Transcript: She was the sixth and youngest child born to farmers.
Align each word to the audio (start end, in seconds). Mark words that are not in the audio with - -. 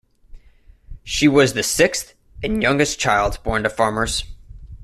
She 1.03 1.27
was 1.27 1.53
the 1.53 1.61
sixth 1.61 2.15
and 2.41 2.63
youngest 2.63 2.97
child 2.99 3.37
born 3.43 3.61
to 3.61 3.69
farmers. 3.69 4.23